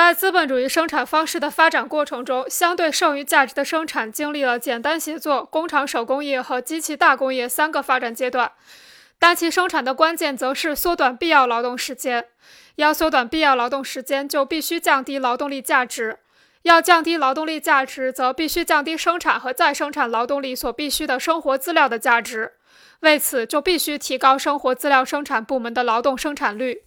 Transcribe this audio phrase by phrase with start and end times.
[0.00, 8.50] 在资本主义生产方式的发展过程中相对剩余价值的生产经历了简单协作工厂手工业和机器大工业三个发展阶段。
[9.18, 12.24] 但其生产的关键则是缩短必要劳动时间。
[12.76, 16.20] 要缩短必要劳动时间就必须降低劳动力价值。
[16.62, 22.54] 要降低劳动力价值则必须降低生产和再生产劳动力所必需的生活资料的价值。
[23.00, 26.84] 为此就必须提高生活资料生产部门的劳动生产率。